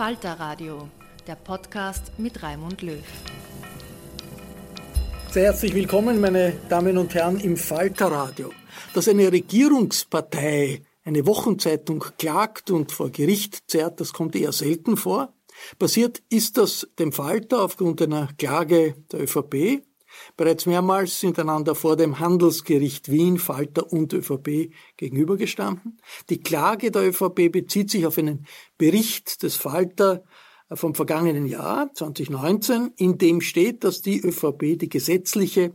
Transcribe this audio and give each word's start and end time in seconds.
Falter 0.00 0.40
Radio, 0.40 0.88
der 1.26 1.34
Podcast 1.34 2.18
mit 2.18 2.42
Raimund 2.42 2.80
Löw. 2.80 3.04
Sehr 5.30 5.42
herzlich 5.42 5.74
willkommen, 5.74 6.22
meine 6.22 6.54
Damen 6.70 6.96
und 6.96 7.12
Herren, 7.12 7.38
im 7.38 7.58
Falterradio. 7.58 8.50
Dass 8.94 9.08
eine 9.08 9.30
Regierungspartei 9.30 10.84
eine 11.04 11.26
Wochenzeitung 11.26 12.02
klagt 12.16 12.70
und 12.70 12.92
vor 12.92 13.10
Gericht 13.10 13.70
zerrt, 13.70 14.00
das 14.00 14.14
kommt 14.14 14.34
eher 14.34 14.52
selten 14.52 14.96
vor. 14.96 15.34
Passiert 15.78 16.22
ist 16.30 16.56
das 16.56 16.88
dem 16.98 17.12
Falter 17.12 17.62
aufgrund 17.62 18.00
einer 18.00 18.30
Klage 18.38 18.94
der 19.12 19.24
ÖVP. 19.24 19.82
Bereits 20.36 20.66
mehrmals 20.66 21.20
sind 21.20 21.38
einander 21.38 21.74
vor 21.74 21.96
dem 21.96 22.18
Handelsgericht 22.18 23.10
Wien 23.10 23.38
Falter 23.38 23.92
und 23.92 24.12
ÖVP 24.12 24.72
gegenübergestanden. 24.96 25.98
Die 26.28 26.40
Klage 26.40 26.90
der 26.90 27.08
ÖVP 27.08 27.52
bezieht 27.52 27.90
sich 27.90 28.06
auf 28.06 28.18
einen 28.18 28.46
Bericht 28.78 29.42
des 29.42 29.56
Falter 29.56 30.22
vom 30.72 30.94
vergangenen 30.94 31.46
Jahr 31.46 31.92
2019, 31.92 32.92
in 32.96 33.18
dem 33.18 33.40
steht, 33.40 33.82
dass 33.84 34.02
die 34.02 34.20
ÖVP 34.20 34.78
die 34.78 34.88
gesetzliche 34.88 35.72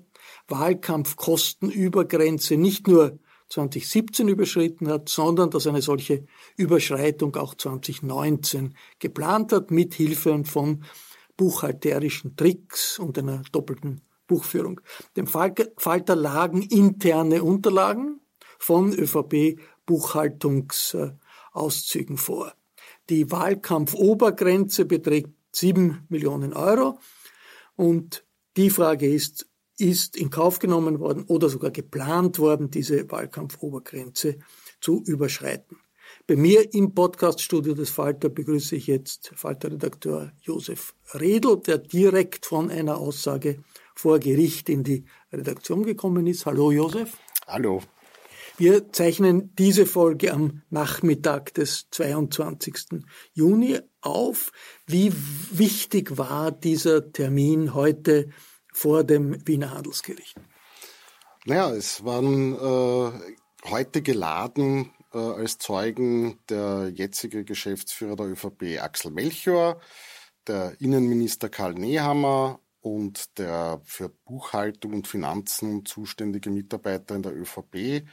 Wahlkampfkostenübergrenze 0.48 2.56
nicht 2.56 2.88
nur 2.88 3.20
2017 3.50 4.28
überschritten 4.28 4.88
hat, 4.88 5.10
sondern 5.10 5.52
dass 5.52 5.68
eine 5.68 5.82
solche 5.82 6.26
Überschreitung 6.56 7.36
auch 7.36 7.56
2019 7.56 8.76
geplant 9.00 9.52
hat, 9.52 9.72
mit 9.72 9.94
Hilfe 9.94 10.44
von 10.46 10.84
buchhalterischen 11.38 12.36
Tricks 12.36 12.98
und 12.98 13.18
einer 13.18 13.44
doppelten 13.52 14.02
Buchführung. 14.28 14.82
Dem 15.16 15.28
Falter 15.28 16.16
lagen 16.16 16.62
interne 16.62 17.44
Unterlagen 17.44 18.20
von 18.58 18.94
ÖVP 18.94 19.60
Buchhaltungsauszügen 19.86 22.18
vor. 22.18 22.54
Die 23.10 23.32
Wahlkampfobergrenze 23.32 24.86
beträgt 24.86 25.30
7 25.52 26.06
Millionen 26.10 26.54
Euro. 26.54 27.00
Und 27.76 28.26
die 28.58 28.70
Frage 28.70 29.08
ist, 29.08 29.48
ist 29.78 30.16
in 30.16 30.30
Kauf 30.30 30.60
genommen 30.60 31.00
worden 31.00 31.26
oder 31.28 31.50
sogar 31.50 31.72
geplant 31.72 32.40
worden, 32.40 32.72
diese 32.72 33.12
Wahlkampfobergrenze 33.12 34.38
zu 34.80 35.04
überschreiten. 35.06 35.78
Bei 36.28 36.36
mir 36.36 36.74
im 36.74 36.94
Podcaststudio 36.94 37.74
des 37.74 37.90
Falter 37.90 38.30
begrüße 38.30 38.76
ich 38.76 38.88
jetzt 38.88 39.32
Falter-Redakteur 39.36 40.32
Josef 40.42 40.96
Redl, 41.14 41.58
der 41.58 41.80
direkt 41.80 42.46
von 42.46 42.72
einer 42.72 42.98
Aussage 42.98 43.64
vor 43.96 44.20
Gericht 44.20 44.70
in 44.70 44.84
die 44.84 45.06
Redaktion 45.32 45.84
gekommen 45.84 46.28
ist. 46.28 46.46
Hallo 46.46 46.72
Josef. 46.72 47.18
Hallo. 47.48 47.82
Wir 48.58 48.92
zeichnen 48.94 49.54
diese 49.56 49.86
Folge 49.86 50.32
am 50.32 50.62
Nachmittag 50.70 51.54
des 51.56 51.90
22. 51.92 53.04
Juni 53.34 53.80
auf. 54.02 54.52
Wie 54.88 55.12
wichtig 55.52 56.18
war 56.18 56.52
dieser 56.52 57.12
Termin 57.12 57.74
heute 57.74 58.30
vor 58.72 59.04
dem 59.04 59.46
Wiener 59.46 59.72
Handelsgericht? 59.72 60.36
Naja, 61.44 61.72
es 61.72 62.06
waren 62.06 62.54
äh, 62.56 63.70
heute 63.70 64.02
geladen 64.02 64.92
äh, 65.14 65.18
als 65.18 65.58
Zeugen 65.58 66.40
der 66.50 66.92
jetzige 66.94 67.44
Geschäftsführer 67.44 68.16
der 68.16 68.28
ÖVP 68.28 68.82
Axel 68.82 69.12
Melchior, 69.12 69.82
der 70.48 70.80
Innenminister 70.80 71.50
Karl 71.50 71.74
Nehammer 71.74 72.62
und 72.86 73.40
der 73.40 73.82
für 73.84 74.10
Buchhaltung 74.10 74.94
und 74.94 75.08
Finanzen 75.08 75.88
zuständige 75.88 76.52
Mitarbeiter 76.52 77.16
in 77.16 77.24
der 77.24 77.36
ÖVP, 77.36 78.06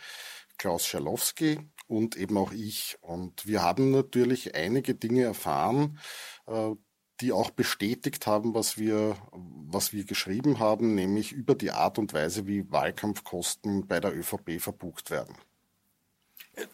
Klaus 0.56 0.86
Schalowski 0.86 1.60
und 1.88 2.16
eben 2.16 2.38
auch 2.38 2.52
ich. 2.52 2.96
Und 3.02 3.46
wir 3.46 3.62
haben 3.62 3.90
natürlich 3.90 4.54
einige 4.54 4.94
Dinge 4.94 5.24
erfahren, 5.24 5.98
äh, 6.46 6.70
die 7.20 7.32
auch 7.32 7.50
bestätigt 7.50 8.26
haben, 8.26 8.54
was 8.54 8.78
wir, 8.78 9.16
was 9.30 9.92
wir 9.92 10.06
geschrieben 10.06 10.58
haben, 10.58 10.94
nämlich 10.94 11.32
über 11.32 11.54
die 11.54 11.70
Art 11.70 11.98
und 11.98 12.14
Weise, 12.14 12.46
wie 12.46 12.72
Wahlkampfkosten 12.72 13.86
bei 13.86 14.00
der 14.00 14.16
ÖVP 14.16 14.58
verbucht 14.58 15.10
werden. 15.10 15.36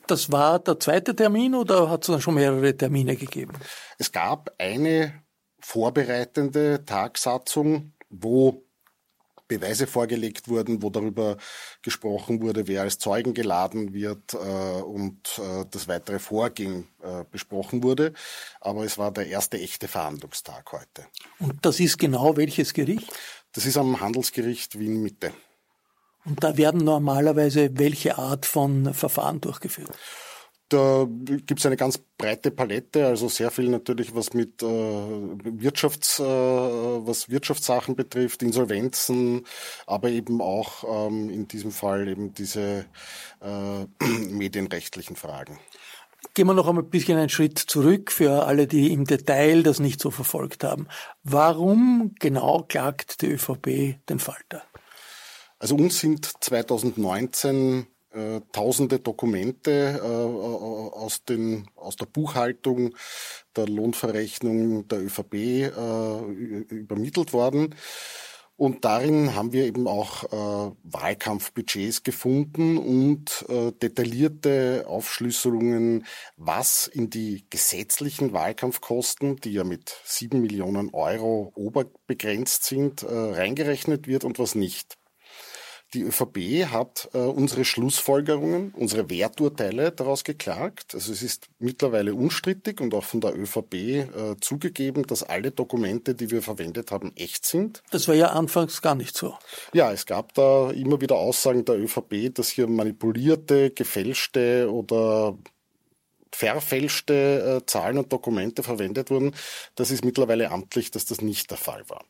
Das 0.06 0.30
war 0.30 0.60
der 0.60 0.78
zweite 0.78 1.16
Termin 1.16 1.56
oder 1.56 1.90
hat 1.90 2.02
es 2.02 2.06
dann 2.06 2.20
schon 2.20 2.34
mehrere 2.34 2.76
Termine 2.76 3.16
gegeben? 3.16 3.54
Es 3.98 4.12
gab 4.12 4.54
eine 4.58 5.20
vorbereitende 5.60 6.84
Tagsatzung, 6.84 7.92
wo 8.10 8.62
Beweise 9.48 9.86
vorgelegt 9.86 10.48
wurden, 10.48 10.82
wo 10.82 10.90
darüber 10.90 11.38
gesprochen 11.82 12.42
wurde, 12.42 12.68
wer 12.68 12.82
als 12.82 12.98
Zeugen 12.98 13.32
geladen 13.32 13.94
wird 13.94 14.34
äh, 14.34 14.36
und 14.36 15.38
äh, 15.38 15.64
das 15.70 15.88
weitere 15.88 16.18
Vorgehen 16.18 16.86
äh, 17.02 17.24
besprochen 17.30 17.82
wurde. 17.82 18.12
Aber 18.60 18.84
es 18.84 18.98
war 18.98 19.10
der 19.10 19.26
erste 19.26 19.58
echte 19.58 19.88
Verhandlungstag 19.88 20.70
heute. 20.70 21.06
Und 21.38 21.64
das 21.64 21.80
ist 21.80 21.96
genau 21.96 22.36
welches 22.36 22.74
Gericht? 22.74 23.10
Das 23.52 23.64
ist 23.64 23.78
am 23.78 24.00
Handelsgericht 24.00 24.78
Wien 24.78 25.02
Mitte. 25.02 25.32
Und 26.26 26.44
da 26.44 26.58
werden 26.58 26.84
normalerweise 26.84 27.70
welche 27.78 28.18
Art 28.18 28.44
von 28.44 28.92
Verfahren 28.92 29.40
durchgeführt? 29.40 29.96
Da 30.68 31.06
gibt 31.08 31.58
es 31.60 31.66
eine 31.66 31.76
ganz 31.76 31.98
breite 32.18 32.50
Palette, 32.50 33.06
also 33.06 33.28
sehr 33.28 33.50
viel 33.50 33.70
natürlich, 33.70 34.14
was 34.14 34.34
mit 34.34 34.62
äh, 34.62 34.66
Wirtschafts, 34.66 36.18
äh, 36.18 36.22
was 36.22 37.30
Wirtschaftssachen 37.30 37.96
betrifft, 37.96 38.42
Insolvenzen, 38.42 39.46
aber 39.86 40.10
eben 40.10 40.42
auch 40.42 40.84
ähm, 41.08 41.30
in 41.30 41.48
diesem 41.48 41.70
Fall 41.70 42.08
eben 42.08 42.34
diese 42.34 42.84
äh, 43.40 43.86
medienrechtlichen 44.30 45.16
Fragen. 45.16 45.58
Gehen 46.34 46.46
wir 46.46 46.54
noch 46.54 46.68
einmal 46.68 46.84
ein 46.84 46.90
bisschen 46.90 47.16
einen 47.16 47.30
Schritt 47.30 47.58
zurück 47.58 48.12
für 48.12 48.44
alle, 48.44 48.66
die 48.66 48.92
im 48.92 49.04
Detail 49.04 49.62
das 49.62 49.80
nicht 49.80 50.00
so 50.00 50.10
verfolgt 50.10 50.64
haben. 50.64 50.86
Warum 51.22 52.14
genau 52.18 52.64
klagt 52.68 53.22
die 53.22 53.28
ÖVP 53.28 54.06
den 54.08 54.18
Falter? 54.18 54.62
Also 55.58 55.76
uns 55.76 55.98
sind 55.98 56.30
2019 56.40 57.86
äh, 58.12 58.40
tausende 58.52 59.00
Dokumente 59.00 60.00
äh, 60.02 60.06
aus, 60.06 61.24
den, 61.24 61.68
aus 61.74 61.96
der 61.96 62.06
Buchhaltung 62.06 62.94
der 63.56 63.66
Lohnverrechnung 63.66 64.88
der 64.88 65.02
ÖVP 65.02 65.34
äh, 65.34 66.20
übermittelt 66.74 67.32
worden. 67.32 67.74
Und 68.58 68.84
darin 68.84 69.36
haben 69.36 69.52
wir 69.52 69.66
eben 69.66 69.86
auch 69.86 70.24
äh, 70.24 70.72
Wahlkampfbudgets 70.82 72.02
gefunden 72.02 72.76
und 72.76 73.44
äh, 73.48 73.70
detaillierte 73.70 74.84
Aufschlüsselungen, 74.88 76.04
was 76.36 76.88
in 76.88 77.08
die 77.08 77.44
gesetzlichen 77.50 78.32
Wahlkampfkosten, 78.32 79.36
die 79.36 79.52
ja 79.52 79.62
mit 79.62 79.96
sieben 80.04 80.40
Millionen 80.40 80.92
Euro 80.92 81.52
oberbegrenzt 81.54 82.64
sind, 82.64 83.04
äh, 83.04 83.06
reingerechnet 83.06 84.08
wird 84.08 84.24
und 84.24 84.40
was 84.40 84.56
nicht. 84.56 84.97
Die 85.94 86.02
ÖVP 86.02 86.66
hat 86.70 87.08
äh, 87.14 87.18
unsere 87.18 87.64
Schlussfolgerungen, 87.64 88.74
unsere 88.76 89.08
Werturteile 89.08 89.90
daraus 89.90 90.22
geklagt. 90.22 90.94
Also 90.94 91.12
es 91.12 91.22
ist 91.22 91.48
mittlerweile 91.58 92.14
unstrittig 92.14 92.80
und 92.80 92.92
auch 92.92 93.04
von 93.04 93.22
der 93.22 93.34
ÖVP 93.34 93.74
äh, 93.74 94.06
zugegeben, 94.40 95.06
dass 95.06 95.22
alle 95.22 95.50
Dokumente, 95.50 96.14
die 96.14 96.30
wir 96.30 96.42
verwendet 96.42 96.90
haben, 96.90 97.12
echt 97.16 97.46
sind. 97.46 97.82
Das 97.90 98.06
war 98.06 98.14
ja 98.14 98.28
anfangs 98.28 98.82
gar 98.82 98.94
nicht 98.94 99.16
so. 99.16 99.38
Ja, 99.72 99.90
es 99.90 100.04
gab 100.04 100.34
da 100.34 100.70
immer 100.72 101.00
wieder 101.00 101.16
Aussagen 101.16 101.64
der 101.64 101.78
ÖVP, 101.78 102.34
dass 102.34 102.50
hier 102.50 102.66
manipulierte, 102.66 103.70
gefälschte 103.70 104.70
oder 104.70 105.38
verfälschte 106.32 107.62
äh, 107.62 107.66
Zahlen 107.66 107.96
und 107.96 108.12
Dokumente 108.12 108.62
verwendet 108.62 109.10
wurden. 109.10 109.34
Das 109.74 109.90
ist 109.90 110.04
mittlerweile 110.04 110.50
amtlich, 110.50 110.90
dass 110.90 111.06
das 111.06 111.22
nicht 111.22 111.50
der 111.50 111.58
Fall 111.58 111.88
war. 111.88 112.04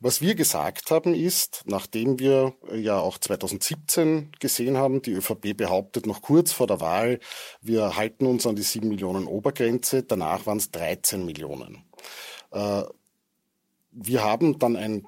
Was 0.00 0.20
wir 0.20 0.36
gesagt 0.36 0.92
haben 0.92 1.12
ist, 1.12 1.64
nachdem 1.66 2.20
wir 2.20 2.54
äh, 2.70 2.78
ja 2.78 3.00
auch 3.00 3.18
2017 3.18 4.30
gesehen 4.38 4.76
haben, 4.76 5.02
die 5.02 5.10
ÖVP 5.10 5.56
behauptet 5.56 6.06
noch 6.06 6.22
kurz 6.22 6.52
vor 6.52 6.68
der 6.68 6.80
Wahl, 6.80 7.18
wir 7.62 7.96
halten 7.96 8.26
uns 8.26 8.46
an 8.46 8.54
die 8.54 8.62
7 8.62 8.86
Millionen 8.86 9.26
Obergrenze, 9.26 10.04
danach 10.04 10.46
waren 10.46 10.58
es 10.58 10.70
13 10.70 11.24
Millionen. 11.24 11.82
Äh, 12.52 12.84
wir 13.90 14.22
haben 14.22 14.60
dann 14.60 14.76
ein 14.76 15.04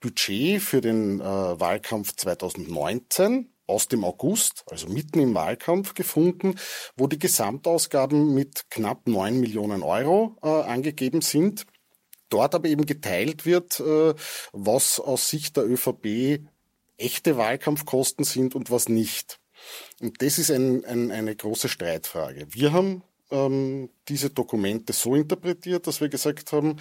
Budget 0.00 0.60
für 0.60 0.80
den 0.80 1.20
äh, 1.20 1.24
Wahlkampf 1.24 2.16
2019 2.16 3.48
aus 3.68 3.86
dem 3.86 4.02
August, 4.04 4.64
also 4.68 4.88
mitten 4.88 5.20
im 5.20 5.34
Wahlkampf, 5.36 5.94
gefunden, 5.94 6.56
wo 6.96 7.06
die 7.06 7.20
Gesamtausgaben 7.20 8.34
mit 8.34 8.68
knapp 8.70 9.06
9 9.06 9.38
Millionen 9.38 9.84
Euro 9.84 10.36
angegeben 10.40 11.20
sind 11.20 11.64
dort 12.32 12.54
aber 12.54 12.68
eben 12.68 12.86
geteilt 12.86 13.46
wird, 13.46 13.80
äh, 13.80 14.14
was 14.52 15.00
aus 15.00 15.28
Sicht 15.28 15.56
der 15.56 15.64
ÖVP 15.64 16.40
echte 16.96 17.36
Wahlkampfkosten 17.36 18.24
sind 18.24 18.54
und 18.54 18.70
was 18.70 18.88
nicht. 18.88 19.38
Und 20.00 20.22
das 20.22 20.38
ist 20.38 20.50
ein, 20.50 20.84
ein, 20.84 21.10
eine 21.10 21.34
große 21.36 21.68
Streitfrage. 21.68 22.46
Wir 22.50 22.72
haben 22.72 23.02
ähm, 23.30 23.90
diese 24.08 24.30
Dokumente 24.30 24.92
so 24.92 25.14
interpretiert, 25.14 25.86
dass 25.86 26.00
wir 26.00 26.08
gesagt 26.08 26.52
haben, 26.52 26.76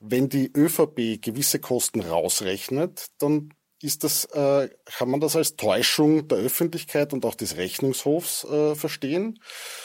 wenn 0.00 0.28
die 0.28 0.50
ÖVP 0.54 1.20
gewisse 1.20 1.58
Kosten 1.58 2.00
rausrechnet, 2.00 3.06
dann 3.18 3.52
ist 3.80 4.02
das, 4.02 4.24
äh, 4.26 4.68
kann 4.84 5.10
man 5.10 5.20
das 5.20 5.36
als 5.36 5.56
Täuschung 5.56 6.26
der 6.28 6.38
Öffentlichkeit 6.38 7.12
und 7.12 7.24
auch 7.24 7.36
des 7.36 7.56
Rechnungshofs 7.56 8.44
äh, 8.44 8.74
verstehen. 8.74 9.40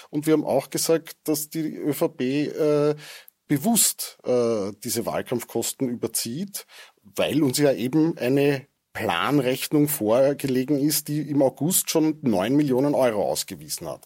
Und 0.09 0.25
wir 0.25 0.33
haben 0.33 0.45
auch 0.45 0.69
gesagt, 0.69 1.15
dass 1.25 1.49
die 1.49 1.75
ÖVP 1.75 2.21
äh, 2.21 2.95
bewusst 3.47 4.17
äh, 4.23 4.71
diese 4.83 5.05
Wahlkampfkosten 5.05 5.89
überzieht, 5.89 6.65
weil 7.01 7.43
uns 7.43 7.57
ja 7.57 7.71
eben 7.73 8.17
eine 8.17 8.67
Planrechnung 8.93 9.87
vorgelegen 9.87 10.77
ist, 10.77 11.07
die 11.07 11.21
im 11.29 11.41
August 11.41 11.89
schon 11.89 12.19
neun 12.21 12.55
Millionen 12.55 12.93
Euro 12.95 13.23
ausgewiesen 13.23 13.89
hat. 13.89 14.05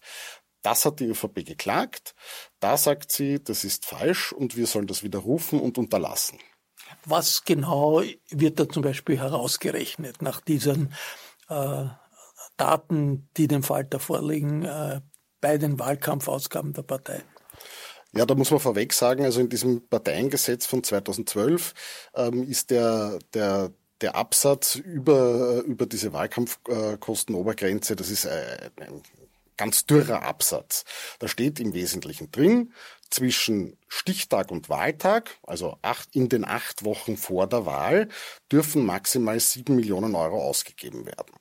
Das 0.61 0.85
hat 0.85 0.99
die 0.99 1.05
ÖVP 1.05 1.45
geklagt. 1.45 2.15
Da 2.59 2.77
sagt 2.77 3.11
sie, 3.11 3.43
das 3.43 3.63
ist 3.63 3.85
falsch 3.85 4.33
und 4.33 4.55
wir 4.55 4.65
sollen 4.65 4.87
das 4.87 5.03
widerrufen 5.03 5.59
und 5.59 5.77
unterlassen. 5.77 6.39
Was 7.05 7.43
genau 7.43 8.01
wird 8.29 8.59
da 8.59 8.67
zum 8.67 8.81
Beispiel 8.81 9.19
herausgerechnet 9.19 10.21
nach 10.21 10.41
diesen 10.41 10.93
äh, 11.49 11.85
Daten, 12.55 13.29
die 13.37 13.47
dem 13.47 13.63
Falter 13.63 13.99
vorliegen, 13.99 14.65
äh, 14.65 15.01
bei 15.41 15.57
den 15.57 15.79
Wahlkampfausgaben 15.79 16.73
der 16.73 16.83
Partei? 16.83 17.23
Ja, 18.13 18.25
da 18.25 18.35
muss 18.35 18.51
man 18.51 18.59
vorweg 18.59 18.93
sagen, 18.93 19.25
also 19.25 19.41
in 19.41 19.49
diesem 19.49 19.87
Parteiengesetz 19.87 20.65
von 20.65 20.83
2012 20.83 21.73
ähm, 22.15 22.43
ist 22.49 22.71
der, 22.71 23.19
der, 23.33 23.71
der 24.01 24.15
Absatz 24.15 24.75
über, 24.75 25.61
über 25.65 25.85
diese 25.85 26.13
Wahlkampfkostenobergrenze, 26.13 27.95
das 27.95 28.09
ist 28.09 28.25
ein, 28.25 28.71
ein 28.79 29.03
ganz 29.57 29.85
dürrer 29.85 30.23
Absatz. 30.23 30.85
Da 31.19 31.27
steht 31.27 31.59
im 31.59 31.73
Wesentlichen 31.73 32.31
drin, 32.31 32.73
zwischen 33.09 33.77
Stichtag 33.87 34.51
und 34.51 34.69
Wahltag, 34.69 35.37
also 35.43 35.77
acht, 35.81 36.15
in 36.15 36.29
den 36.29 36.45
acht 36.45 36.83
Wochen 36.83 37.17
vor 37.17 37.47
der 37.47 37.65
Wahl, 37.65 38.09
dürfen 38.51 38.85
maximal 38.85 39.39
sieben 39.39 39.75
Millionen 39.75 40.15
Euro 40.15 40.41
ausgegeben 40.41 41.05
werden. 41.05 41.33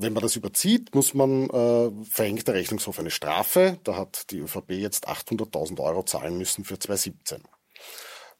Wenn 0.00 0.14
man 0.14 0.22
das 0.22 0.36
überzieht, 0.36 0.94
muss 0.94 1.12
man, 1.12 1.50
äh, 1.50 2.04
verhängt 2.04 2.48
der 2.48 2.54
Rechnungshof 2.54 2.98
eine 2.98 3.10
Strafe. 3.10 3.78
Da 3.84 3.96
hat 3.96 4.30
die 4.30 4.38
ÖVP 4.38 4.70
jetzt 4.72 5.08
800.000 5.08 5.78
Euro 5.80 6.02
zahlen 6.02 6.38
müssen 6.38 6.64
für 6.64 6.78
2017. 6.78 7.42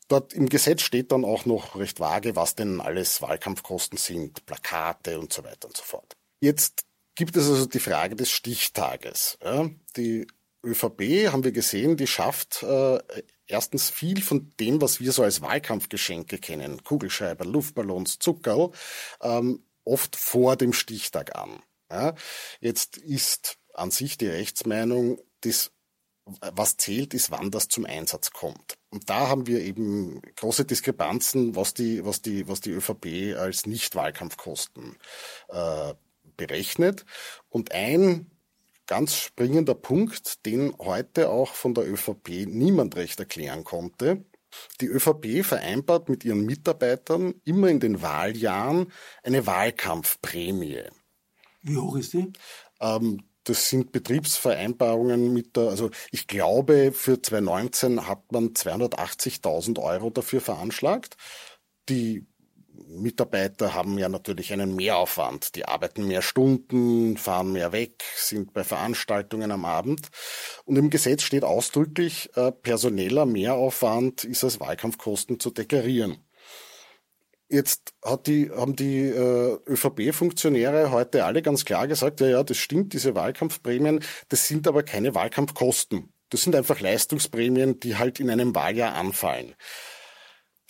Dort 0.09 0.33
im 0.33 0.49
Gesetz 0.49 0.83
steht 0.83 1.13
dann 1.13 1.25
auch 1.25 1.45
noch 1.45 1.77
recht 1.77 2.01
vage, 2.01 2.35
was 2.35 2.55
denn 2.55 2.81
alles 2.81 3.23
Wahlkampfkosten 3.23 3.99
sind, 3.99 4.45
Plakate 4.47 5.21
und 5.21 5.33
so 5.33 5.45
weiter 5.45 5.69
und 5.69 5.77
so 5.77 5.85
fort. 5.85 6.17
Jetzt 6.41 6.83
gibt 7.15 7.37
es 7.37 7.49
also 7.49 7.67
die 7.67 7.79
Frage 7.79 8.17
des 8.17 8.31
Stichtages. 8.31 9.39
Ja, 9.45 9.69
die 9.97 10.27
ÖVP, 10.65 11.31
haben 11.31 11.45
wir 11.45 11.53
gesehen, 11.53 11.97
die 11.97 12.07
schafft 12.07 12.63
äh, 12.63 12.99
erstens 13.47 13.91
viel 13.91 14.23
von 14.23 14.53
dem, 14.59 14.81
was 14.81 15.01
wir 15.01 15.13
so 15.13 15.23
als 15.23 15.43
Wahlkampfgeschenke 15.43 16.39
kennen, 16.39 16.83
Kugelschreiber, 16.83 17.45
Luftballons, 17.45 18.19
Zuckerl, 18.19 18.71
ähm, 19.23 19.63
oft 19.85 20.17
vor 20.17 20.57
dem 20.57 20.73
Stichtag 20.73 21.37
an. 21.37 21.63
Ja, 21.91 22.15
jetzt 22.61 22.97
ist 22.97 23.59
an 23.75 23.91
sich 23.91 24.17
die 24.19 24.29
Rechtsmeinung, 24.29 25.21
das, 25.41 25.73
was 26.25 26.77
zählt, 26.77 27.15
ist, 27.15 27.31
wann 27.31 27.51
das 27.51 27.69
zum 27.69 27.85
Einsatz 27.85 28.31
kommt. 28.31 28.79
Und 28.91 29.09
da 29.11 29.29
haben 29.29 29.47
wir 29.47 29.61
eben 29.61 30.21
große 30.37 30.65
Diskrepanzen, 30.65 31.57
was 31.57 31.75
die, 31.75 32.05
was 32.05 32.23
die, 32.23 32.47
was 32.47 32.61
die 32.61 32.71
ÖVP 32.71 33.37
als 33.37 33.67
Nicht-Wahlkampfkosten 33.67 34.97
äh, 35.49 35.95
berechnet. 36.37 37.05
Und 37.49 37.73
ein 37.73 38.31
ganz 38.87 39.15
springender 39.15 39.75
Punkt, 39.75 40.45
den 40.47 40.77
heute 40.79 41.31
auch 41.31 41.55
von 41.55 41.75
der 41.75 41.89
ÖVP 41.89 42.47
niemand 42.47 42.97
recht 42.97 43.21
erklären 43.21 43.63
konnte, 43.63 44.25
die 44.81 44.87
ÖVP 44.87 45.45
vereinbart 45.45 46.09
mit 46.09 46.25
ihren 46.25 46.45
Mitarbeitern 46.45 47.35
immer 47.45 47.69
in 47.69 47.81
den 47.81 48.03
Wahljahren 48.03 48.93
eine 49.23 49.47
Wahlkampfprämie. 49.47 50.83
Wie 51.63 51.77
hoch 51.77 51.97
ist 51.97 52.13
die? 52.13 52.33
Ähm, 52.81 53.23
das 53.45 53.69
sind 53.69 53.93
Betriebsvereinbarungen 53.93 55.33
mit 55.33 55.57
der, 55.57 55.71
also 55.71 55.91
ich 56.11 56.27
glaube, 56.27 56.93
für 56.93 57.21
2019 57.21 58.07
hat 58.07 58.31
man 58.33 58.51
280.000 58.51 59.81
Euro 59.81 60.11
dafür 60.11 60.41
veranschlagt. 60.41 61.17
Die 61.89 62.27
Mitarbeiter 62.87 63.75
haben 63.75 63.99
ja 63.99 64.09
natürlich 64.09 64.53
einen 64.53 64.75
Mehraufwand. 64.75 65.55
Die 65.55 65.67
arbeiten 65.67 66.07
mehr 66.07 66.23
Stunden, 66.23 67.17
fahren 67.17 67.53
mehr 67.53 67.73
weg, 67.73 68.03
sind 68.17 68.53
bei 68.53 68.65
Veranstaltungen 68.65 69.51
am 69.53 69.65
Abend. 69.65 70.09
Und 70.65 70.77
im 70.77 70.91
Gesetz 70.91 71.23
steht 71.23 71.45
ausdrücklich, 71.45 72.31
äh, 72.37 72.53
personeller 72.53 73.27
Mehraufwand 73.27 74.25
ist 74.25 74.45
als 74.45 74.61
Wahlkampfkosten 74.61 75.41
zu 75.41 75.51
deklarieren. 75.51 76.19
Jetzt 77.49 77.95
hat 78.05 78.29
die, 78.29 78.49
haben 78.51 78.77
die 78.77 79.01
äh, 79.01 79.59
ÖVP-Funktionäre 79.67 80.93
heute 80.93 81.25
alle 81.25 81.43
ganz 81.43 81.65
klar 81.65 81.89
gesagt, 81.89 82.21
ja, 82.21 82.29
ja, 82.29 82.43
das 82.45 82.59
stimmt, 82.59 82.93
diese 82.93 83.17
Wahlkampfprämien, 83.17 84.05
das 84.29 84.47
sind 84.47 84.69
aber 84.69 84.85
keine 84.85 85.17
Wahlkampfkosten. 85.17 86.13
Das 86.31 86.43
sind 86.43 86.55
einfach 86.55 86.79
Leistungsprämien, 86.79 87.81
die 87.81 87.97
halt 87.97 88.21
in 88.21 88.31
einem 88.31 88.55
Wahljahr 88.55 88.95
anfallen. 88.95 89.57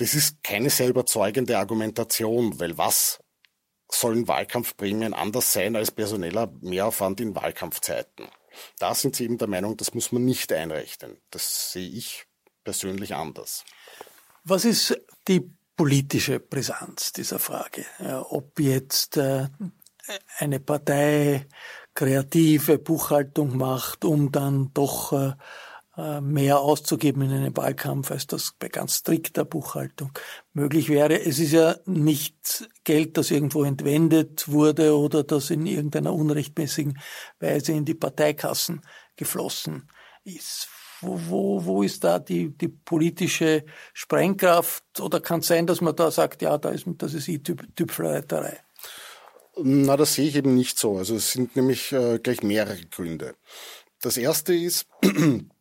Das 0.00 0.14
ist 0.14 0.42
keine 0.42 0.71
sehr 0.71 0.88
überzeugende 0.88 1.59
Argumentation, 1.59 2.59
weil 2.59 2.78
was 2.78 3.19
sollen 3.87 4.26
Wahlkampfprämien 4.26 5.12
anders 5.12 5.52
sein 5.52 5.76
als 5.76 5.90
personeller 5.90 6.50
Mehraufwand 6.62 7.21
in 7.21 7.35
Wahlkampfzeiten? 7.35 8.26
Da 8.78 8.95
sind 8.95 9.14
sie 9.14 9.25
eben 9.25 9.37
der 9.37 9.49
Meinung, 9.49 9.76
das 9.76 9.92
muss 9.92 10.11
man 10.11 10.25
nicht 10.25 10.54
einrechnen. 10.54 11.19
Das 11.30 11.73
sehe 11.73 11.87
ich 11.87 12.25
persönlich 12.64 13.14
anders. 13.14 13.66
Was 14.42 14.64
ist 14.64 14.99
die 15.28 15.52
politische 15.76 16.40
Brisanz 16.40 17.12
dieser 17.12 17.38
Frage? 17.38 17.85
Ob 18.30 18.59
jetzt 18.59 19.19
äh, 19.19 19.49
eine 20.38 20.61
Partei 20.61 21.47
kreative 21.92 22.78
Buchhaltung 22.78 23.54
macht, 23.54 24.07
um 24.07 24.33
dann 24.33 24.73
doch 24.73 25.12
äh, 25.12 25.35
mehr 25.97 26.61
auszugeben 26.61 27.23
in 27.23 27.32
einem 27.32 27.56
Wahlkampf, 27.56 28.11
als 28.11 28.26
das 28.26 28.54
bei 28.59 28.68
ganz 28.68 28.99
strikter 28.99 29.44
Buchhaltung 29.44 30.12
möglich 30.52 30.88
wäre. 30.88 31.20
Es 31.20 31.38
ist 31.38 31.52
ja 31.52 31.76
nicht 31.85 32.68
Geld, 32.85 33.16
das 33.16 33.30
irgendwo 33.30 33.64
entwendet 33.64 34.49
wurde 34.49 34.97
oder 34.97 35.25
das 35.25 35.50
in 35.50 35.66
irgendeiner 35.66 36.14
unrechtmäßigen 36.14 36.99
Weise 37.40 37.73
in 37.73 37.85
die 37.85 37.94
Parteikassen 37.94 38.82
geflossen 39.16 39.88
ist. 40.25 40.68
Wo, 41.00 41.18
wo, 41.28 41.64
wo 41.64 41.82
ist 41.82 42.04
da 42.04 42.18
die, 42.18 42.50
die 42.50 42.68
politische 42.68 43.64
Sprengkraft? 43.92 45.00
Oder 45.00 45.20
kann 45.20 45.40
es 45.40 45.47
sein, 45.47 45.66
dass 45.66 45.80
man 45.80 45.97
da 45.97 46.11
sagt, 46.11 46.42
ja, 46.42 46.59
da 46.59 46.70
ist, 46.70 46.85
das 46.99 47.14
ist 47.14 47.26
i-Tüpfelreiterei? 47.26 48.61
Na, 49.56 49.97
das 49.97 50.14
sehe 50.14 50.28
ich 50.28 50.37
eben 50.37 50.54
nicht 50.54 50.78
so. 50.78 50.99
Also 50.99 51.16
es 51.16 51.32
sind 51.32 51.56
nämlich 51.56 51.92
äh, 51.92 52.18
gleich 52.18 52.42
mehrere 52.42 52.80
Gründe. 52.90 53.35
Das 54.02 54.16
erste 54.16 54.54
ist, 54.54 54.87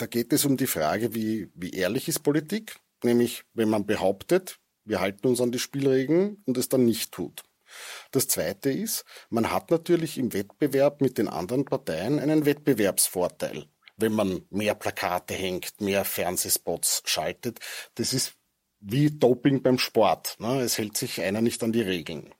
da 0.00 0.06
geht 0.06 0.32
es 0.32 0.44
um 0.44 0.56
die 0.56 0.66
Frage, 0.66 1.14
wie, 1.14 1.50
wie 1.54 1.70
ehrlich 1.70 2.08
ist 2.08 2.20
Politik? 2.20 2.80
Nämlich, 3.02 3.44
wenn 3.54 3.68
man 3.68 3.86
behauptet, 3.86 4.58
wir 4.84 5.00
halten 5.00 5.26
uns 5.26 5.40
an 5.40 5.52
die 5.52 5.58
Spielregeln 5.58 6.42
und 6.46 6.56
es 6.56 6.68
dann 6.68 6.84
nicht 6.84 7.12
tut. 7.12 7.42
Das 8.10 8.26
zweite 8.26 8.70
ist, 8.70 9.04
man 9.28 9.52
hat 9.52 9.70
natürlich 9.70 10.18
im 10.18 10.32
Wettbewerb 10.32 11.00
mit 11.00 11.18
den 11.18 11.28
anderen 11.28 11.64
Parteien 11.64 12.18
einen 12.18 12.44
Wettbewerbsvorteil. 12.44 13.66
Wenn 13.96 14.12
man 14.12 14.42
mehr 14.50 14.74
Plakate 14.74 15.34
hängt, 15.34 15.80
mehr 15.80 16.04
Fernsehspots 16.04 17.02
schaltet, 17.04 17.60
das 17.94 18.12
ist 18.12 18.34
wie 18.80 19.10
Doping 19.10 19.62
beim 19.62 19.78
Sport. 19.78 20.36
Ne? 20.40 20.62
Es 20.62 20.78
hält 20.78 20.96
sich 20.96 21.20
einer 21.20 21.42
nicht 21.42 21.62
an 21.62 21.72
die 21.72 21.82
Regeln. 21.82 22.34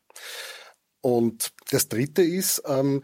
Und 1.03 1.53
das 1.71 1.89
Dritte 1.89 2.23
ist, 2.23 2.63
ähm, 2.67 3.03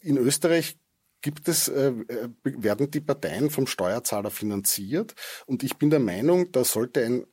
in 0.00 0.16
Österreich 0.16 0.76
gibt 1.22 1.48
es, 1.48 1.68
äh, 1.68 1.92
äh, 2.08 2.28
werden 2.42 2.90
die 2.90 3.00
Parteien 3.00 3.50
vom 3.50 3.66
Steuerzahler 3.66 4.30
finanziert. 4.30 5.14
Und 5.46 5.62
ich 5.62 5.76
bin 5.76 5.90
der 5.90 6.00
Meinung, 6.00 6.52
da 6.52 6.64
sollte 6.64 7.04
ein 7.04 7.26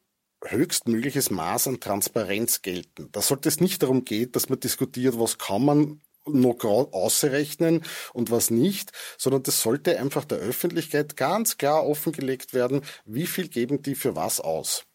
höchstmögliches 0.45 1.31
Maß 1.31 1.67
an 1.67 1.79
Transparenz 1.79 2.61
gelten. 2.61 3.09
Da 3.11 3.21
sollte 3.21 3.49
es 3.49 3.59
nicht 3.59 3.81
darum 3.81 4.05
gehen, 4.05 4.31
dass 4.31 4.49
man 4.49 4.59
diskutiert, 4.59 5.19
was 5.19 5.37
kann 5.37 5.65
man 5.65 6.01
noch 6.25 6.63
ausrechnen 6.63 7.83
und 8.13 8.31
was 8.31 8.51
nicht, 8.51 8.91
sondern 9.17 9.43
das 9.43 9.61
sollte 9.61 9.97
einfach 9.97 10.25
der 10.25 10.39
Öffentlichkeit 10.39 11.15
ganz 11.15 11.57
klar 11.57 11.87
offengelegt 11.87 12.53
werden, 12.53 12.81
wie 13.05 13.27
viel 13.27 13.47
geben 13.47 13.81
die 13.81 13.95
für 13.95 14.15
was 14.15 14.41
aus. 14.41 14.85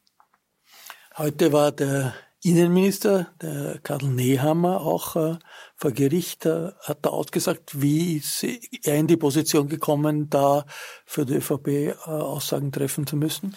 Heute 1.17 1.53
war 1.53 1.73
der 1.73 2.15
Innenminister, 2.45 3.33
der 3.41 3.79
Karl 3.85 4.05
Nehammer, 4.05 4.81
auch 4.81 5.15
äh, 5.15 5.39
vor 5.77 5.93
Gericht, 5.93 6.45
äh, 6.45 6.73
hat 6.81 7.07
da 7.07 7.11
ausgesagt, 7.11 7.81
wie 7.81 8.17
ist 8.17 8.45
er 8.45 8.97
in 8.97 9.07
die 9.07 9.17
Position 9.17 9.69
gekommen, 9.69 10.29
da 10.29 10.67
für 11.07 11.25
die 11.25 11.35
ÖVP 11.35 11.69
äh, 11.69 11.95
Aussagen 12.05 12.73
treffen 12.73 13.07
zu 13.07 13.17
müssen? 13.17 13.57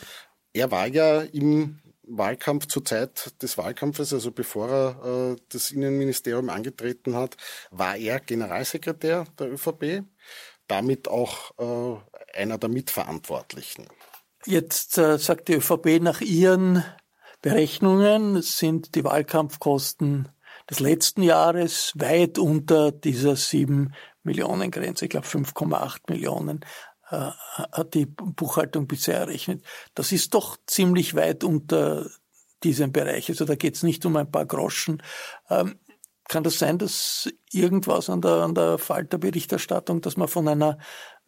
Er 0.54 0.70
war 0.70 0.88
ja 0.88 1.22
im 1.22 1.80
Wahlkampf 2.04 2.68
zur 2.68 2.86
Zeit 2.86 3.34
des 3.42 3.58
Wahlkampfes, 3.58 4.14
also 4.14 4.32
bevor 4.32 4.70
er 4.70 5.32
äh, 5.32 5.36
das 5.50 5.72
Innenministerium 5.72 6.50
angetreten 6.50 7.16
hat, 7.16 7.38
war 7.72 7.98
er 7.98 8.20
Generalsekretär 8.20 9.26
der 9.40 9.52
ÖVP, 9.52 10.04
damit 10.68 11.08
auch 11.08 11.52
äh, 11.58 12.40
einer 12.40 12.60
der 12.60 12.70
Mitverantwortlichen. 12.70 13.88
Jetzt 14.46 15.00
äh, 15.00 15.18
sagt 15.18 15.48
die 15.48 15.56
ÖVP 15.56 16.02
nach 16.02 16.22
ihren 16.22 16.84
Berechnungen 17.46 18.42
sind 18.42 18.96
die 18.96 19.04
Wahlkampfkosten 19.04 20.30
des 20.68 20.80
letzten 20.80 21.22
Jahres 21.22 21.94
weit 21.94 22.40
unter 22.40 22.92
dieser 22.92 23.36
7 23.36 23.94
Millionen 24.24 24.72
Grenze. 24.72 25.06
Ich 25.06 25.12
glaube 25.12 25.28
5,8 25.28 26.10
Millionen 26.10 26.62
äh, 27.12 27.30
hat 27.72 27.94
die 27.94 28.08
Buchhaltung 28.08 28.88
bisher 28.88 29.20
errechnet. 29.20 29.64
Das 29.94 30.12
ist 30.12 30.34
doch 30.34 30.58
ziemlich 30.66 31.14
weit 31.14 31.44
unter 31.44 32.10
diesem 32.64 32.92
Bereich. 32.92 33.30
Also 33.30 33.46
da 33.46 33.54
geht 33.54 33.76
es 33.76 33.84
nicht 33.84 34.04
um 34.08 34.16
ein 34.16 34.32
paar 34.32 34.48
Groschen. 34.48 35.04
Ähm, 35.52 35.78
kann 36.28 36.44
das 36.44 36.58
sein, 36.58 36.80
dass 36.80 37.30
irgendwas 37.52 38.10
an 38.10 38.22
der, 38.22 38.42
an 38.42 38.56
der 38.56 38.80
Falterberichterstattung, 38.80 40.02
dass 40.02 40.18
man 40.18 40.30
von 40.30 40.48
einer 40.48 40.80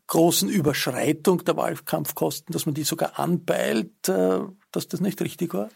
großen 0.07 0.49
Überschreitung 0.49 1.43
der 1.43 1.57
Wahlkampfkosten, 1.57 2.53
dass 2.53 2.65
man 2.65 2.73
die 2.73 2.85
sogar 2.85 3.19
anpeilt, 3.19 4.09
äh, 4.09 4.39
dass 4.71 4.87
das 4.87 4.99
nicht 4.99 5.21
richtig 5.21 5.53
war? 5.53 5.69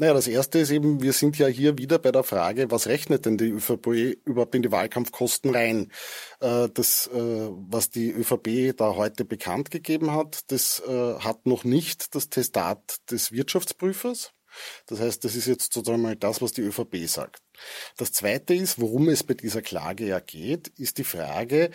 Naja, 0.00 0.14
das 0.14 0.28
erste 0.28 0.58
ist 0.58 0.70
eben, 0.70 1.02
wir 1.02 1.12
sind 1.12 1.36
ja 1.36 1.46
hier 1.46 1.76
wieder 1.76 1.98
bei 1.98 2.10
der 2.10 2.24
Frage, 2.24 2.70
was 2.70 2.86
rechnet 2.86 3.26
denn 3.26 3.36
die 3.36 3.50
ÖVP 3.50 4.16
überhaupt 4.24 4.54
in 4.54 4.62
die 4.62 4.72
Wahlkampfkosten 4.72 5.54
rein? 5.54 5.92
Äh, 6.40 6.70
das, 6.72 7.06
äh, 7.08 7.50
was 7.68 7.90
die 7.90 8.10
ÖVP 8.10 8.74
da 8.74 8.94
heute 8.94 9.26
bekannt 9.26 9.70
gegeben 9.70 10.10
hat, 10.12 10.50
das 10.50 10.80
äh, 10.88 11.16
hat 11.18 11.44
noch 11.44 11.64
nicht 11.64 12.14
das 12.14 12.30
Testat 12.30 12.96
des 13.10 13.30
Wirtschaftsprüfers. 13.30 14.32
Das 14.86 15.00
heißt, 15.00 15.22
das 15.22 15.36
ist 15.36 15.44
jetzt 15.44 15.74
sozusagen 15.74 16.00
mal 16.00 16.16
das, 16.16 16.40
was 16.40 16.52
die 16.52 16.62
ÖVP 16.62 17.06
sagt. 17.06 17.42
Das 17.98 18.10
zweite 18.12 18.54
ist, 18.54 18.80
worum 18.80 19.10
es 19.10 19.22
bei 19.22 19.34
dieser 19.34 19.60
Klage 19.60 20.06
ja 20.06 20.20
geht, 20.20 20.68
ist 20.78 20.96
die 20.96 21.04
Frage, 21.04 21.68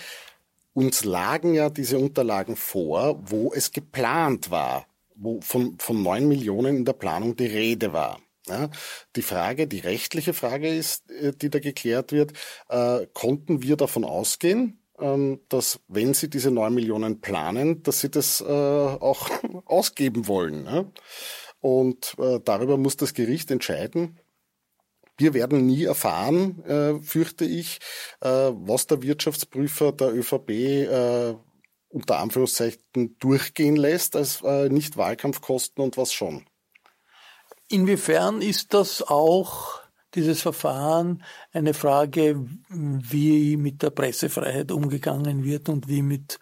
uns 0.73 1.03
lagen 1.03 1.53
ja 1.53 1.69
diese 1.69 1.99
Unterlagen 1.99 2.55
vor, 2.55 3.21
wo 3.29 3.53
es 3.53 3.71
geplant 3.71 4.49
war, 4.49 4.87
wo 5.15 5.41
von, 5.41 5.77
von 5.79 6.03
neun 6.03 6.27
Millionen 6.27 6.77
in 6.77 6.85
der 6.85 6.93
Planung 6.93 7.35
die 7.35 7.45
Rede 7.47 7.93
war. 7.93 8.19
Ja, 8.47 8.69
die 9.15 9.23
Frage, 9.23 9.65
die 9.65 9.79
rechtliche 9.79 10.33
Frage 10.33 10.67
ist, 10.69 11.09
äh, 11.09 11.33
die 11.33 11.49
da 11.49 11.59
geklärt 11.59 12.11
wird, 12.11 12.33
äh, 12.69 13.07
konnten 13.13 13.63
wir 13.63 13.75
davon 13.75 14.03
ausgehen, 14.03 14.79
ähm, 14.99 15.39
dass 15.49 15.79
wenn 15.87 16.13
Sie 16.13 16.29
diese 16.29 16.51
neun 16.51 16.75
Millionen 16.75 17.21
planen, 17.21 17.81
dass 17.81 18.01
Sie 18.01 18.09
das 18.09 18.41
äh, 18.41 18.45
auch 18.45 19.29
ausgeben 19.65 20.27
wollen. 20.27 20.65
Ja? 20.65 20.85
Und 21.59 22.15
äh, 22.19 22.39
darüber 22.43 22.77
muss 22.77 22.97
das 22.97 23.15
Gericht 23.15 23.49
entscheiden. 23.49 24.19
Wir 25.17 25.33
werden 25.33 25.65
nie 25.65 25.85
erfahren, 25.85 26.63
äh, 26.65 27.01
fürchte 27.01 27.45
ich, 27.45 27.79
äh, 28.21 28.27
was 28.27 28.85
der 28.85 29.01
Wirtschaftsprüfer 29.01 29.91
der 29.91 30.13
ÖVP 30.13 30.49
unter 31.95 32.19
Anführungszeichen 32.19 33.17
durchgehen 33.19 33.77
lässt 33.77 34.17
als 34.17 34.41
äh, 34.43 34.67
nicht 34.67 34.97
Wahlkampfkosten 34.97 35.81
und 35.81 35.95
was 35.95 36.11
schon. 36.11 36.45
Inwiefern 37.69 38.41
ist 38.41 38.73
das 38.73 39.01
auch 39.01 39.79
dieses 40.13 40.41
Verfahren 40.41 41.23
eine 41.53 41.73
Frage, 41.73 42.45
wie 42.69 43.55
mit 43.55 43.81
der 43.81 43.91
Pressefreiheit 43.91 44.71
umgegangen 44.71 45.43
wird 45.45 45.69
und 45.69 45.87
wie 45.87 46.01
mit 46.01 46.39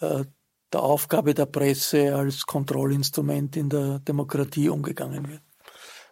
äh, 0.00 0.24
der 0.72 0.82
Aufgabe 0.82 1.34
der 1.34 1.46
Presse 1.46 2.16
als 2.16 2.46
Kontrollinstrument 2.46 3.56
in 3.56 3.68
der 3.68 3.98
Demokratie 3.98 4.70
umgegangen 4.70 5.28
wird? 5.28 5.42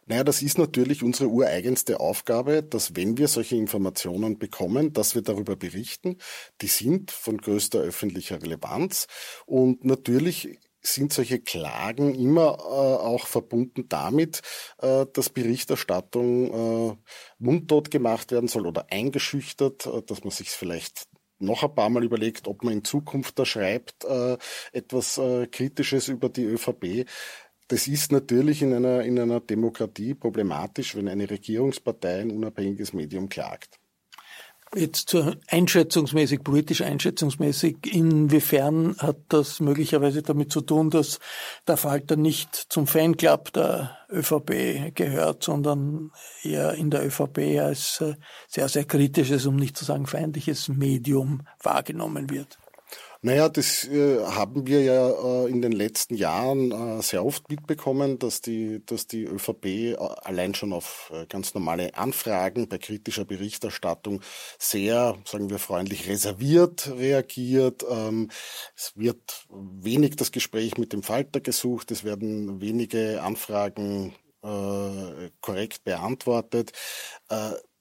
Naja, 0.07 0.25
das 0.25 0.43
ist 0.43 0.59
natürlich 0.59 1.03
unsere 1.03 1.29
ureigenste 1.31 2.01
Aufgabe, 2.01 2.63
dass 2.63 2.95
wenn 2.95 3.17
wir 3.17 3.29
solche 3.29 3.57
Informationen 3.57 4.39
bekommen, 4.39 4.93
dass 4.93 5.15
wir 5.15 5.23
darüber 5.23 5.57
berichten. 5.57 6.19
Die 6.61 6.67
sind 6.67 7.11
von 7.11 7.39
größter 7.39 7.79
öffentlicher 7.81 8.43
Relevanz 8.43 9.07
und 9.47 9.85
natürlich 9.85 10.59
sind 10.83 11.13
solche 11.13 11.41
Klagen 11.41 12.15
immer 12.15 12.59
äh, 12.59 12.65
auch 12.65 13.27
verbunden 13.27 13.89
damit, 13.89 14.43
äh, 14.79 15.07
dass 15.13 15.31
Berichterstattung 15.31 16.91
äh, 16.93 16.97
mundtot 17.39 17.91
gemacht 17.91 18.33
werden 18.33 18.49
soll 18.49 18.67
oder 18.67 18.87
eingeschüchtert, 18.91 19.87
äh, 19.87 20.03
dass 20.03 20.25
man 20.25 20.31
sich 20.31 20.51
vielleicht 20.51 21.07
noch 21.39 21.63
ein 21.63 21.75
paar 21.75 21.91
Mal 21.91 22.05
überlegt, 22.05 22.49
ob 22.49 22.63
man 22.65 22.75
in 22.75 22.85
Zukunft 22.85 23.39
da 23.39 23.45
schreibt, 23.45 24.05
äh, 24.05 24.37
etwas 24.73 25.19
äh, 25.19 25.47
Kritisches 25.47 26.09
über 26.09 26.29
die 26.29 26.45
ÖVP. 26.45 27.07
Das 27.69 27.89
ist 27.89 28.13
natürlich 28.13 28.61
in 28.63 28.75
einer, 28.75 29.03
in 29.03 29.19
einer 29.19 29.41
Demokratie 29.41 30.15
problematisch, 30.15 30.95
wenn 30.97 31.09
eine 31.09 31.29
Regierungspartei 31.29 32.21
ein 32.21 32.31
unabhängiges 32.31 32.93
Medium 32.93 33.29
klagt. 33.29 33.81
Jetzt 34.77 35.17
einschätzungsmäßig, 35.47 36.43
politisch 36.43 36.83
einschätzungsmäßig, 36.83 37.77
inwiefern 37.93 38.97
hat 38.99 39.19
das 39.29 39.61
möglicherweise 39.61 40.23
damit 40.23 40.51
zu 40.51 40.63
tun, 40.63 40.91
dass 40.91 41.21
der 41.69 41.77
Falter 41.77 42.17
nicht 42.17 42.55
zum 42.55 42.89
Fanclub 42.89 43.53
der 43.53 43.97
ÖVP 44.11 44.95
gehört, 44.95 45.45
sondern 45.45 46.11
eher 46.43 46.75
in 46.75 46.91
der 46.91 47.07
ÖVP 47.07 47.61
als 47.61 48.03
sehr, 48.49 48.69
sehr 48.69 48.85
kritisches, 48.85 49.47
um 49.47 49.55
nicht 49.55 49.77
zu 49.77 49.85
sagen 49.85 50.07
feindliches 50.07 50.69
Medium 50.69 51.43
wahrgenommen 51.63 52.31
wird? 52.31 52.59
Naja, 53.27 53.49
das 53.49 53.89
äh, 53.89 54.23
haben 54.23 54.67
wir 54.67 54.83
ja 54.83 55.09
äh, 55.09 55.49
in 55.49 55.63
den 55.63 55.73
letzten 55.73 56.15
Jahren 56.15 56.73
äh, 56.73 57.01
sehr 57.01 57.25
oft 57.25 57.49
mitbekommen, 57.51 58.19
dass 58.19 58.43
die, 58.43 58.85
dass 58.85 59.07
die 59.07 59.25
ÖVP 59.25 59.65
äh, 59.65 59.97
allein 59.97 60.53
schon 60.55 60.75
auf 60.75 61.11
äh, 61.11 61.25
ganz 61.25 61.55
normale 61.55 61.95
Anfragen 61.95 62.69
bei 62.69 62.77
kritischer 62.77 63.25
Berichterstattung 63.25 64.21
sehr, 64.59 65.17
sagen 65.25 65.49
wir 65.49 65.59
freundlich, 65.59 66.07
reserviert 66.07 66.93
reagiert. 66.99 67.83
Ähm, 67.91 68.31
es 68.77 68.93
wird 68.95 69.47
wenig 69.49 70.17
das 70.17 70.31
Gespräch 70.31 70.77
mit 70.77 70.93
dem 70.93 71.03
Falter 71.03 71.41
gesucht, 71.41 71.93
es 71.93 72.05
werden 72.05 72.61
wenige 72.61 73.23
Anfragen 73.23 74.15
äh, 74.43 75.31
korrekt 75.41 75.83
beantwortet 75.85 76.73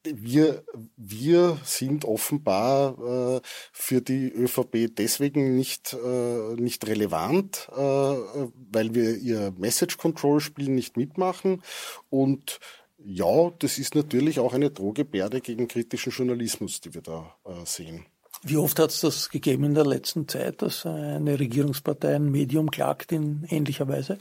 wir, 0.03 0.63
wir 0.97 1.57
sind 1.63 2.05
offenbar 2.05 3.37
äh, 3.37 3.41
für 3.71 4.01
die 4.01 4.31
ÖVP 4.31 4.95
deswegen 4.95 5.55
nicht, 5.55 5.93
äh, 5.93 6.55
nicht 6.55 6.87
relevant, 6.87 7.69
äh, 7.71 7.77
weil 7.77 8.93
wir 8.93 9.17
ihr 9.17 9.53
Message 9.57 9.97
Control 9.97 10.39
Spiel 10.39 10.69
nicht 10.69 10.97
mitmachen. 10.97 11.63
Und 12.09 12.59
ja, 13.05 13.51
das 13.59 13.77
ist 13.77 13.95
natürlich 13.95 14.39
auch 14.39 14.53
eine 14.53 14.71
Drohgebärde 14.71 15.41
gegen 15.41 15.67
kritischen 15.67 16.11
Journalismus, 16.11 16.81
die 16.81 16.93
wir 16.93 17.01
da 17.01 17.35
äh, 17.45 17.65
sehen. 17.65 18.05
Wie 18.45 18.57
oft 18.57 18.79
hat 18.79 18.89
es 18.89 18.99
das 18.99 19.29
gegeben 19.29 19.63
in 19.63 19.73
der 19.73 19.85
letzten 19.85 20.27
Zeit, 20.27 20.61
dass 20.61 20.85
eine 20.85 21.39
Regierungspartei 21.39 22.15
ein 22.15 22.29
Medium 22.29 22.71
klagt 22.71 23.13
in 23.13 23.45
ähnlicher 23.49 23.87
Weise? 23.87 24.17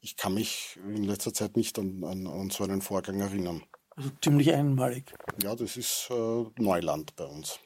Ich 0.00 0.16
kann 0.16 0.34
mich 0.34 0.78
in 0.86 1.04
letzter 1.04 1.32
Zeit 1.32 1.56
nicht 1.56 1.76
an, 1.78 2.04
an, 2.04 2.26
an 2.28 2.50
so 2.50 2.62
einen 2.62 2.82
Vorgang 2.82 3.20
erinnern. 3.20 3.62
Also 3.96 4.10
ziemlich 4.22 4.52
einmalig. 4.52 5.12
Ja, 5.42 5.54
das 5.54 5.76
ist 5.76 6.08
äh, 6.10 6.44
Neuland 6.58 7.14
bei 7.16 7.24
uns. 7.24 7.58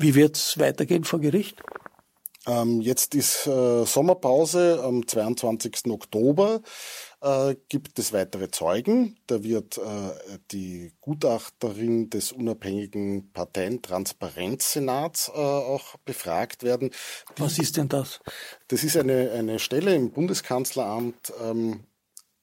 Wie 0.00 0.14
wird 0.14 0.36
es 0.36 0.58
weitergehen 0.58 1.04
vor 1.04 1.20
Gericht? 1.20 1.60
Ähm, 2.48 2.80
jetzt 2.80 3.14
ist 3.14 3.46
äh, 3.46 3.84
Sommerpause 3.84 4.80
am 4.82 5.06
22. 5.06 5.90
Oktober. 5.90 6.62
Äh, 7.20 7.56
gibt 7.68 7.98
es 7.98 8.12
weitere 8.14 8.50
Zeugen. 8.50 9.18
Da 9.26 9.42
wird 9.42 9.76
äh, 9.76 10.38
die 10.50 10.92
Gutachterin 11.00 12.08
des 12.08 12.32
unabhängigen 12.32 13.32
Parteientransparenzsenats 13.32 15.28
äh, 15.28 15.32
auch 15.32 15.96
befragt 16.04 16.62
werden. 16.62 16.90
Was 17.36 17.58
ist 17.58 17.76
denn 17.76 17.88
das? 17.88 18.20
Das 18.68 18.82
ist 18.82 18.96
eine, 18.96 19.32
eine 19.32 19.58
Stelle 19.58 19.94
im 19.94 20.12
Bundeskanzleramt, 20.12 21.32
ähm, 21.42 21.84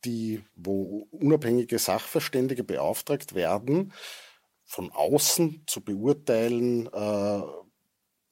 die, 0.05 0.43
wo 0.55 1.07
unabhängige 1.11 1.79
Sachverständige 1.79 2.63
beauftragt 2.63 3.35
werden, 3.35 3.93
von 4.63 4.91
außen 4.91 5.63
zu 5.67 5.81
beurteilen, 5.81 6.87
äh, 6.87 7.41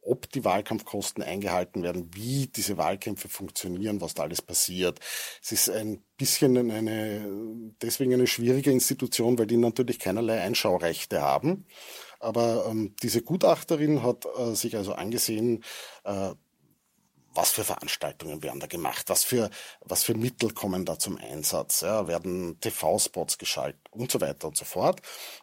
ob 0.06 0.30
die 0.32 0.44
Wahlkampfkosten 0.44 1.24
eingehalten 1.24 1.82
werden, 1.84 2.10
wie 2.14 2.48
diese 2.48 2.78
Wahlkämpfe 2.78 3.30
funktionieren, 3.30 4.02
was 4.02 4.14
da 4.14 4.24
alles 4.24 4.42
passiert. 4.42 5.00
Es 5.42 5.52
ist 5.52 5.70
ein 5.70 6.04
bisschen 6.18 6.58
eine, 6.72 7.26
deswegen 7.82 8.14
eine 8.14 8.28
schwierige 8.28 8.72
Institution, 8.72 9.38
weil 9.40 9.48
die 9.48 9.58
natürlich 9.58 10.00
keinerlei 10.00 10.42
Einschaurechte 10.42 11.22
haben. 11.22 11.66
Aber 12.20 12.68
ähm, 12.70 12.96
diese 13.02 13.22
Gutachterin 13.22 14.04
hat 14.04 14.26
äh, 14.38 14.56
sich 14.56 14.76
also 14.76 14.94
angesehen, 14.94 15.64
äh, 16.04 16.34
was 17.34 17.52
für 17.52 17.64
Veranstaltungen 17.64 18.44
werden 18.44 18.60
da 18.60 18.68
gemacht, 18.68 19.10
was 19.10 19.24
für, 19.24 19.50
was 19.82 20.04
für 20.04 20.16
Mittel 20.16 20.52
kommen 20.54 20.86
da 20.86 21.00
zum 21.00 21.18
Einsatz, 21.18 21.82
ja, 21.82 22.08
werden 22.08 22.60
TV-Spots 22.60 23.38
geschaltet 23.38 23.82
und 23.92 24.12
so 24.12 24.22
weiter 24.22 24.48
und 24.48 24.58
so 24.58 24.66
fort. 24.66 25.02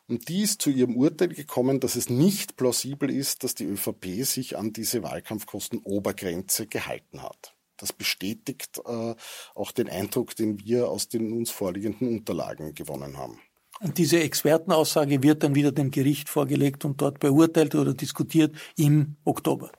Und 0.08 0.28
die 0.28 0.42
ist 0.42 0.62
zu 0.62 0.70
ihrem 0.70 0.96
Urteil 0.96 1.28
gekommen, 1.28 1.80
dass 1.80 1.96
es 1.96 2.08
nicht 2.08 2.56
plausibel 2.56 3.10
ist, 3.10 3.44
dass 3.44 3.54
die 3.54 3.64
ÖVP 3.64 4.24
sich 4.24 4.56
an 4.56 4.72
diese 4.72 5.02
Wahlkampfkostenobergrenze 5.02 6.66
gehalten 6.66 7.22
hat. 7.22 7.54
Das 7.76 7.92
bestätigt 7.92 8.80
äh, 8.86 9.14
auch 9.54 9.72
den 9.72 9.88
Eindruck, 9.88 10.36
den 10.36 10.60
wir 10.64 10.88
aus 10.88 11.08
den 11.08 11.32
uns 11.32 11.50
vorliegenden 11.50 12.08
Unterlagen 12.08 12.74
gewonnen 12.74 13.16
haben. 13.16 13.40
Und 13.80 13.96
diese 13.96 14.20
Expertenaussage 14.20 15.22
wird 15.22 15.42
dann 15.42 15.54
wieder 15.54 15.72
dem 15.72 15.90
Gericht 15.90 16.28
vorgelegt 16.28 16.84
und 16.84 17.00
dort 17.00 17.18
beurteilt 17.18 17.74
oder 17.74 17.94
diskutiert 17.94 18.54
im 18.76 19.16
Oktober. 19.24 19.72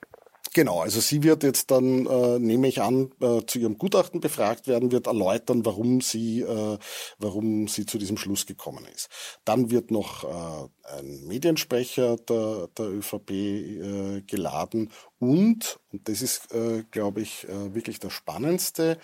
Genau, 0.54 0.80
also 0.80 1.00
sie 1.00 1.22
wird 1.22 1.44
jetzt 1.44 1.70
dann, 1.70 2.04
äh, 2.04 2.38
nehme 2.38 2.68
ich 2.68 2.82
an, 2.82 3.10
äh, 3.20 3.40
zu 3.46 3.58
ihrem 3.58 3.78
Gutachten 3.78 4.20
befragt 4.20 4.66
werden, 4.66 4.92
wird 4.92 5.06
erläutern, 5.06 5.64
warum 5.64 6.02
sie, 6.02 6.42
äh, 6.42 6.78
warum 7.18 7.68
sie 7.68 7.86
zu 7.86 7.96
diesem 7.96 8.18
Schluss 8.18 8.44
gekommen 8.44 8.84
ist. 8.94 9.08
Dann 9.46 9.70
wird 9.70 9.90
noch 9.90 10.24
äh, 10.24 10.68
ein 10.98 11.26
Mediensprecher 11.26 12.16
der, 12.18 12.68
der 12.76 12.86
ÖVP 12.86 13.30
äh, 13.30 14.22
geladen 14.26 14.90
und, 15.18 15.80
und 15.90 16.06
das 16.06 16.20
ist, 16.20 16.52
äh, 16.52 16.84
glaube 16.90 17.22
ich, 17.22 17.48
äh, 17.48 17.74
wirklich 17.74 17.98
das 17.98 18.12
Spannendste, 18.12 18.98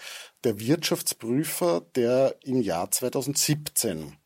der 0.44 0.60
Wirtschaftsprüfer, 0.60 1.80
der 1.94 2.36
im 2.42 2.60
Jahr 2.60 2.90
2017 2.90 4.17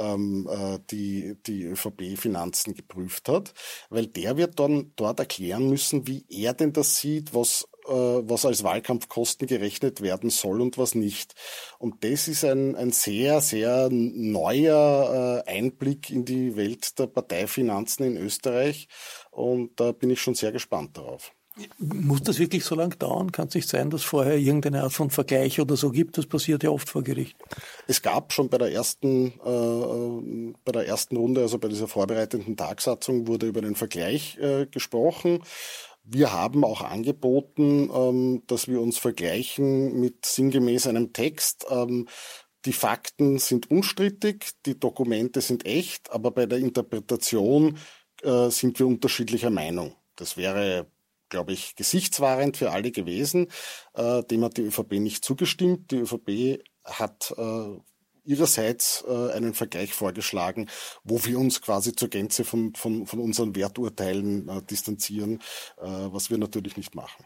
ähm, 0.00 0.48
äh, 0.50 0.78
die, 0.90 1.36
die 1.46 1.64
ÖVP-Finanzen 1.64 2.74
geprüft 2.74 3.28
hat, 3.28 3.52
weil 3.90 4.06
der 4.06 4.36
wird 4.36 4.58
dann 4.58 4.92
dort 4.96 5.20
erklären 5.20 5.68
müssen, 5.68 6.06
wie 6.06 6.24
er 6.28 6.54
denn 6.54 6.72
das 6.72 6.96
sieht, 6.96 7.34
was 7.34 7.68
äh, 7.86 7.92
was 7.92 8.44
als 8.44 8.62
Wahlkampfkosten 8.62 9.46
gerechnet 9.46 10.00
werden 10.00 10.30
soll 10.30 10.60
und 10.60 10.78
was 10.78 10.94
nicht. 10.94 11.34
Und 11.78 12.04
das 12.04 12.28
ist 12.28 12.44
ein, 12.44 12.76
ein 12.76 12.90
sehr, 12.92 13.40
sehr 13.40 13.88
neuer 13.90 15.44
äh, 15.46 15.50
Einblick 15.50 16.10
in 16.10 16.24
die 16.24 16.56
Welt 16.56 16.98
der 16.98 17.06
Parteifinanzen 17.06 18.06
in 18.06 18.16
Österreich. 18.16 18.88
Und 19.30 19.80
da 19.80 19.92
bin 19.92 20.10
ich 20.10 20.20
schon 20.20 20.34
sehr 20.34 20.52
gespannt 20.52 20.96
darauf. 20.96 21.32
Muss 21.78 22.22
das 22.22 22.38
wirklich 22.38 22.64
so 22.64 22.74
lange 22.74 22.96
dauern? 22.96 23.32
Kann 23.32 23.48
es 23.48 23.54
nicht 23.54 23.68
sein, 23.68 23.90
dass 23.90 24.02
vorher 24.02 24.36
irgendeine 24.36 24.82
Art 24.82 24.92
von 24.92 25.10
Vergleich 25.10 25.60
oder 25.60 25.76
so 25.76 25.90
gibt? 25.90 26.18
Das 26.18 26.26
passiert 26.26 26.62
ja 26.62 26.70
oft 26.70 26.88
vor 26.88 27.02
Gericht. 27.02 27.36
Es 27.86 28.02
gab 28.02 28.32
schon 28.32 28.48
bei 28.48 28.58
der 28.58 28.72
ersten, 28.72 29.28
äh, 29.44 30.54
bei 30.64 30.72
der 30.72 30.86
ersten 30.86 31.16
Runde, 31.16 31.42
also 31.42 31.58
bei 31.58 31.68
dieser 31.68 31.88
vorbereitenden 31.88 32.56
Tagsatzung, 32.56 33.26
wurde 33.26 33.46
über 33.46 33.62
den 33.62 33.74
Vergleich 33.74 34.38
äh, 34.38 34.66
gesprochen. 34.66 35.42
Wir 36.02 36.32
haben 36.32 36.64
auch 36.64 36.80
angeboten, 36.80 37.90
ähm, 37.94 38.42
dass 38.46 38.68
wir 38.68 38.80
uns 38.80 38.98
vergleichen 38.98 40.00
mit 40.00 40.26
sinngemäß 40.26 40.86
einem 40.86 41.12
Text. 41.12 41.66
Ähm, 41.70 42.08
die 42.64 42.72
Fakten 42.72 43.38
sind 43.38 43.70
unstrittig, 43.70 44.50
die 44.66 44.78
Dokumente 44.78 45.40
sind 45.40 45.64
echt, 45.64 46.10
aber 46.12 46.30
bei 46.30 46.46
der 46.46 46.58
Interpretation 46.58 47.78
äh, 48.22 48.50
sind 48.50 48.78
wir 48.78 48.86
unterschiedlicher 48.86 49.50
Meinung. 49.50 49.94
Das 50.16 50.36
wäre 50.36 50.86
glaube 51.30 51.52
ich, 51.52 51.76
gesichtswahrend 51.76 52.56
für 52.56 52.72
alle 52.72 52.90
gewesen. 52.90 53.48
Äh, 53.94 54.22
dem 54.24 54.44
hat 54.44 54.56
die 54.56 54.62
ÖVP 54.62 54.92
nicht 54.94 55.24
zugestimmt. 55.24 55.90
Die 55.90 55.96
ÖVP 55.96 56.62
hat 56.84 57.34
äh, 57.38 57.78
ihrerseits 58.24 59.04
äh, 59.08 59.32
einen 59.32 59.54
Vergleich 59.54 59.94
vorgeschlagen, 59.94 60.68
wo 61.04 61.24
wir 61.24 61.38
uns 61.38 61.62
quasi 61.62 61.94
zur 61.94 62.08
Gänze 62.08 62.44
von, 62.44 62.74
von, 62.74 63.06
von 63.06 63.18
unseren 63.18 63.56
Werturteilen 63.56 64.48
äh, 64.48 64.62
distanzieren, 64.62 65.40
äh, 65.78 65.86
was 65.86 66.30
wir 66.30 66.38
natürlich 66.38 66.76
nicht 66.76 66.94
machen. 66.94 67.24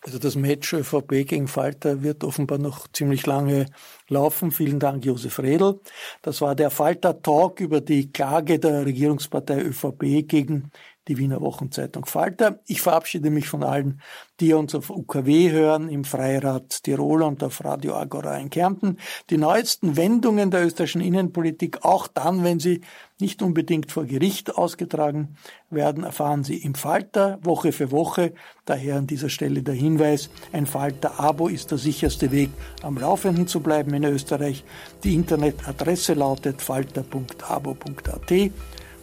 Also 0.00 0.20
das 0.20 0.36
Match 0.36 0.72
ÖVP 0.72 1.26
gegen 1.26 1.48
Falter 1.48 2.02
wird 2.04 2.22
offenbar 2.22 2.58
noch 2.58 2.86
ziemlich 2.92 3.26
lange 3.26 3.66
laufen. 4.08 4.52
Vielen 4.52 4.78
Dank, 4.78 5.04
Josef 5.04 5.40
Redl. 5.40 5.80
Das 6.22 6.40
war 6.40 6.54
der 6.54 6.70
Falter 6.70 7.20
Talk 7.20 7.58
über 7.58 7.80
die 7.80 8.12
Klage 8.12 8.60
der 8.60 8.86
Regierungspartei 8.86 9.60
ÖVP 9.60 10.28
gegen 10.28 10.70
die 11.08 11.18
Wiener 11.18 11.40
Wochenzeitung 11.40 12.04
Falter. 12.04 12.60
Ich 12.66 12.80
verabschiede 12.80 13.30
mich 13.30 13.48
von 13.48 13.64
allen, 13.64 14.00
die 14.40 14.52
uns 14.52 14.74
auf 14.74 14.90
UKW 14.90 15.50
hören, 15.50 15.88
im 15.88 16.04
Freirad 16.04 16.82
Tirol 16.84 17.22
und 17.22 17.42
auf 17.42 17.64
Radio 17.64 17.96
Agora 17.96 18.36
in 18.38 18.50
Kärnten. 18.50 18.98
Die 19.30 19.38
neuesten 19.38 19.96
Wendungen 19.96 20.50
der 20.50 20.64
österreichischen 20.66 21.00
Innenpolitik, 21.00 21.84
auch 21.84 22.06
dann, 22.06 22.44
wenn 22.44 22.60
sie 22.60 22.82
nicht 23.20 23.42
unbedingt 23.42 23.90
vor 23.90 24.04
Gericht 24.04 24.54
ausgetragen 24.54 25.36
werden, 25.70 26.04
erfahren 26.04 26.44
Sie 26.44 26.56
im 26.56 26.74
Falter 26.74 27.38
Woche 27.42 27.72
für 27.72 27.90
Woche. 27.90 28.32
Daher 28.64 28.96
an 28.96 29.08
dieser 29.08 29.28
Stelle 29.28 29.62
der 29.62 29.74
Hinweis, 29.74 30.30
ein 30.52 30.66
Falter-Abo 30.66 31.48
ist 31.48 31.72
der 31.72 31.78
sicherste 31.78 32.30
Weg, 32.30 32.50
am 32.82 32.96
Laufenden 32.96 33.48
zu 33.48 33.60
bleiben 33.60 33.92
in 33.94 34.04
Österreich. 34.04 34.64
Die 35.02 35.14
Internetadresse 35.14 36.14
lautet 36.14 36.62
falter.abo.at. 36.62 38.32